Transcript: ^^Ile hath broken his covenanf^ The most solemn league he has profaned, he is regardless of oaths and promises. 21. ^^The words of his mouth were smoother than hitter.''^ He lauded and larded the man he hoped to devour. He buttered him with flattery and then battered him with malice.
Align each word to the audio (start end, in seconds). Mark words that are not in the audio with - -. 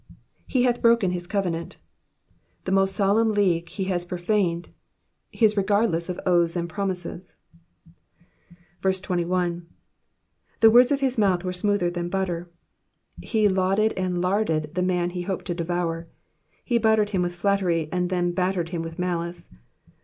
^^Ile 0.49 0.63
hath 0.63 0.81
broken 0.81 1.11
his 1.11 1.27
covenanf^ 1.27 1.75
The 2.63 2.71
most 2.71 2.95
solemn 2.95 3.33
league 3.33 3.69
he 3.69 3.83
has 3.83 4.03
profaned, 4.03 4.69
he 5.29 5.45
is 5.45 5.55
regardless 5.55 6.09
of 6.09 6.19
oaths 6.25 6.55
and 6.55 6.67
promises. 6.67 7.35
21. 8.81 9.67
^^The 10.59 10.71
words 10.73 10.91
of 10.91 11.01
his 11.01 11.19
mouth 11.19 11.43
were 11.43 11.53
smoother 11.53 11.91
than 11.91 12.09
hitter.''^ 12.11 12.47
He 13.23 13.47
lauded 13.47 13.93
and 13.93 14.19
larded 14.21 14.73
the 14.73 14.81
man 14.81 15.11
he 15.11 15.21
hoped 15.21 15.45
to 15.45 15.53
devour. 15.53 16.07
He 16.65 16.79
buttered 16.79 17.11
him 17.11 17.21
with 17.21 17.35
flattery 17.35 17.87
and 17.91 18.09
then 18.09 18.31
battered 18.31 18.69
him 18.69 18.81
with 18.81 18.97
malice. 18.97 19.51